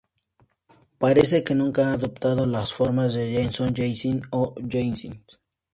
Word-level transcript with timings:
Parece 0.97 1.43
que 1.43 1.53
nunca 1.53 1.89
ha 1.89 1.93
adoptado 1.93 2.47
la 2.47 2.65
forma 2.65 3.07
de 3.07 3.35
Janson, 3.35 3.75
Jansen 3.75 4.23
o 4.31 4.55
Janssens". 4.57 5.43